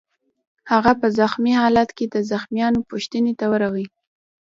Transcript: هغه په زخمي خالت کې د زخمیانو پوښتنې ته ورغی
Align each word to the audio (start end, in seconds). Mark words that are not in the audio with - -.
هغه 0.71 0.91
په 0.99 1.07
زخمي 1.19 1.53
خالت 1.59 1.89
کې 1.97 2.05
د 2.09 2.15
زخمیانو 2.31 2.85
پوښتنې 2.89 3.33
ته 3.39 3.45
ورغی 3.51 3.85